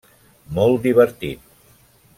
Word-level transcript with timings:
Molt 0.59 0.87
divertit. 0.87 1.47